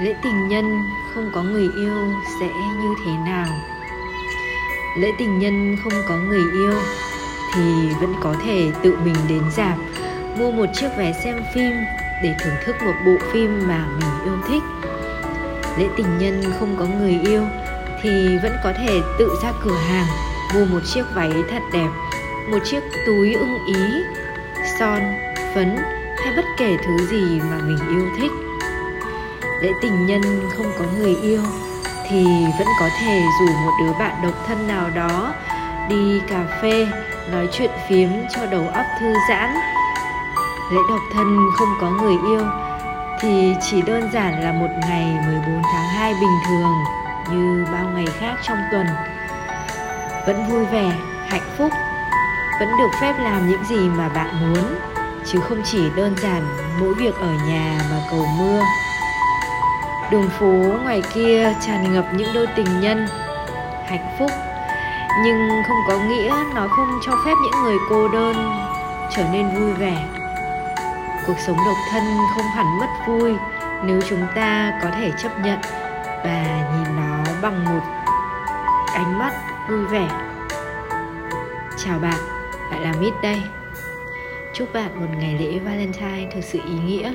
lễ 0.00 0.14
tình 0.22 0.48
nhân 0.48 0.82
không 1.14 1.30
có 1.34 1.42
người 1.42 1.68
yêu 1.76 2.14
sẽ 2.40 2.46
như 2.82 2.94
thế 3.04 3.12
nào? 3.26 3.46
Lễ 4.98 5.12
tình 5.18 5.38
nhân 5.38 5.76
không 5.82 5.92
có 6.08 6.16
người 6.16 6.42
yêu 6.52 6.72
thì 7.54 7.88
vẫn 8.00 8.14
có 8.20 8.34
thể 8.44 8.72
tự 8.82 8.96
mình 9.04 9.14
đến 9.28 9.42
dạp, 9.56 9.78
mua 10.38 10.50
một 10.50 10.66
chiếc 10.74 10.88
vé 10.96 11.12
xem 11.24 11.42
phim 11.54 11.72
để 12.22 12.34
thưởng 12.40 12.54
thức 12.64 12.76
một 12.84 12.92
bộ 13.06 13.16
phim 13.32 13.68
mà 13.68 13.86
mình 13.98 14.10
yêu 14.24 14.36
thích. 14.48 14.62
Lễ 15.78 15.88
tình 15.96 16.18
nhân 16.18 16.42
không 16.58 16.76
có 16.78 16.84
người 16.84 17.20
yêu 17.26 17.42
thì 18.02 18.38
vẫn 18.42 18.52
có 18.64 18.72
thể 18.78 19.00
tự 19.18 19.28
ra 19.42 19.52
cửa 19.64 19.78
hàng, 19.88 20.06
mua 20.54 20.64
một 20.64 20.80
chiếc 20.94 21.04
váy 21.14 21.32
thật 21.50 21.62
đẹp, 21.72 21.88
một 22.50 22.58
chiếc 22.64 22.80
túi 23.06 23.34
ưng 23.34 23.66
ý, 23.66 24.02
son, 24.78 25.02
phấn 25.54 25.76
hay 26.24 26.36
bất 26.36 26.44
kể 26.58 26.76
thứ 26.86 27.06
gì 27.06 27.40
mà 27.50 27.58
mình 27.62 27.78
yêu 27.88 28.06
thích 28.20 28.49
lễ 29.60 29.72
tình 29.82 30.06
nhân 30.06 30.22
không 30.56 30.72
có 30.78 30.84
người 30.98 31.16
yêu, 31.22 31.42
thì 32.08 32.24
vẫn 32.58 32.66
có 32.80 32.88
thể 33.00 33.22
rủ 33.40 33.46
một 33.64 33.72
đứa 33.80 33.92
bạn 33.98 34.16
độc 34.22 34.34
thân 34.46 34.68
nào 34.68 34.90
đó 34.90 35.34
đi 35.88 36.20
cà 36.28 36.44
phê, 36.62 36.86
nói 37.32 37.48
chuyện 37.52 37.70
phiếm 37.88 38.08
cho 38.36 38.46
đầu 38.46 38.68
óc 38.74 38.86
thư 39.00 39.14
giãn. 39.28 39.54
Lễ 40.72 40.80
độc 40.88 41.00
thân 41.14 41.38
không 41.58 41.74
có 41.80 41.90
người 41.90 42.16
yêu 42.26 42.46
thì 43.20 43.54
chỉ 43.70 43.82
đơn 43.82 44.10
giản 44.12 44.44
là 44.44 44.52
một 44.52 44.68
ngày 44.88 45.04
14 45.26 45.62
tháng 45.72 45.88
2 45.88 46.14
bình 46.20 46.38
thường, 46.48 46.84
như 47.30 47.66
bao 47.72 47.84
ngày 47.94 48.06
khác 48.18 48.34
trong 48.42 48.58
tuần. 48.72 48.86
Vẫn 50.26 50.48
vui 50.48 50.64
vẻ, 50.64 50.92
hạnh 51.28 51.50
phúc, 51.58 51.72
vẫn 52.60 52.68
được 52.78 52.90
phép 53.00 53.14
làm 53.18 53.48
những 53.48 53.64
gì 53.64 53.88
mà 53.88 54.08
bạn 54.08 54.40
muốn, 54.40 54.64
chứ 55.26 55.40
không 55.40 55.62
chỉ 55.64 55.90
đơn 55.96 56.14
giản 56.22 56.42
mỗi 56.80 56.94
việc 56.94 57.14
ở 57.14 57.32
nhà 57.48 57.80
mà 57.90 57.96
cầu 58.10 58.26
mưa 58.38 58.62
đường 60.10 60.28
phố 60.28 60.46
ngoài 60.82 61.02
kia 61.14 61.54
tràn 61.60 61.94
ngập 61.94 62.04
những 62.14 62.28
đôi 62.34 62.46
tình 62.56 62.80
nhân, 62.80 63.06
hạnh 63.86 64.16
phúc. 64.18 64.30
Nhưng 65.24 65.62
không 65.68 65.76
có 65.88 65.98
nghĩa 65.98 66.34
nó 66.54 66.68
không 66.68 67.00
cho 67.06 67.12
phép 67.24 67.34
những 67.42 67.62
người 67.62 67.76
cô 67.90 68.08
đơn 68.08 68.34
trở 69.16 69.24
nên 69.32 69.48
vui 69.48 69.72
vẻ. 69.72 70.08
Cuộc 71.26 71.38
sống 71.46 71.56
độc 71.56 71.76
thân 71.92 72.02
không 72.36 72.46
hẳn 72.46 72.78
mất 72.80 72.86
vui 73.06 73.34
nếu 73.84 74.00
chúng 74.08 74.26
ta 74.34 74.80
có 74.82 74.90
thể 74.90 75.10
chấp 75.22 75.40
nhận 75.40 75.58
và 76.24 76.68
nhìn 76.76 76.96
nó 76.96 77.32
bằng 77.42 77.64
một 77.64 77.82
ánh 78.94 79.18
mắt 79.18 79.32
vui 79.68 79.86
vẻ. 79.86 80.08
Chào 81.84 81.98
bạn 81.98 82.18
lại 82.70 82.80
là 82.80 82.92
mít 83.00 83.14
đây. 83.22 83.42
Chúc 84.54 84.72
bạn 84.72 85.00
một 85.00 85.06
ngày 85.18 85.36
lễ 85.40 85.58
valentine 85.58 86.30
thực 86.34 86.44
sự 86.44 86.58
ý 86.64 86.78
nghĩa. 86.86 87.12